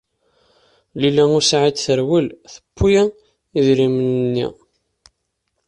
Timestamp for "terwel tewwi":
1.79-3.01